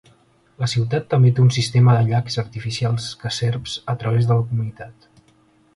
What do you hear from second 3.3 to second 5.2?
serps a través de la comunitat.